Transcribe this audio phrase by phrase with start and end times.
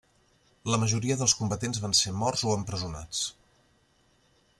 [0.75, 3.21] La majoria dels combatents van ser morts o empresonats.